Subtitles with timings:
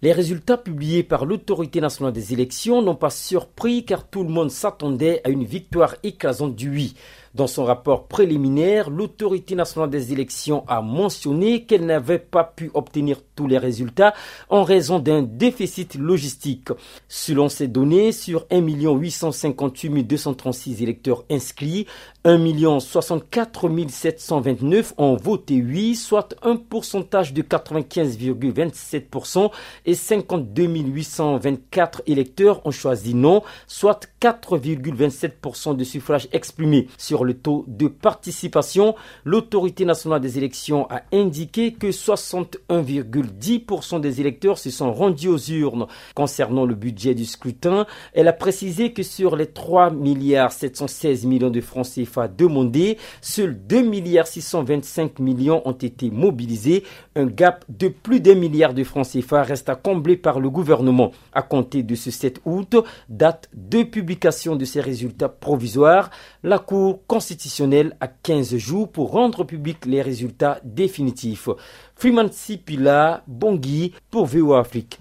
[0.00, 4.50] Les résultats publiés par l'autorité nationale des élections n'ont pas surpris car tout le monde
[4.50, 6.94] s'attendait à une victoire écrasante du oui.
[7.38, 13.20] Dans son rapport préliminaire, l'autorité nationale des élections a mentionné qu'elle n'avait pas pu obtenir
[13.36, 14.12] tous les résultats
[14.48, 16.70] en raison d'un déficit logistique.
[17.06, 21.86] Selon ces données, sur 1 858 236 électeurs inscrits,
[22.24, 29.52] 1 64 729 ont voté oui, soit un pourcentage de 95,27%
[29.86, 36.88] et 52 824 électeurs ont choisi non, soit 4,27% de suffrages exprimés.
[36.98, 44.58] Sur le taux de participation, l'autorité nationale des élections a indiqué que 61,10% des électeurs
[44.58, 45.86] se sont rendus aux urnes.
[46.14, 51.50] Concernant le budget du scrutin, elle a précisé que sur les 3 milliards 716 millions
[51.50, 56.84] de francs CFA demandés, seuls 2 milliards 625 millions ont été mobilisés.
[57.14, 61.12] Un gap de plus d'un milliard de francs CFA reste à combler par le gouvernement.
[61.34, 62.74] À compter de ce 7 août,
[63.10, 66.08] date de publication de ces résultats provisoires,
[66.42, 71.48] la Cour constitutionnelle a 15 jours pour rendre public les résultats définitifs.
[71.96, 74.96] Freeman Sipila, Bongui pour VO Afrique.